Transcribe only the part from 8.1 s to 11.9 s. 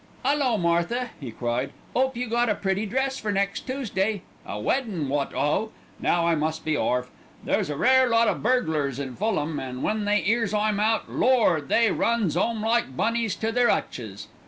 o' burglars in Fulham, an' when they 'ears I'm out, Lord!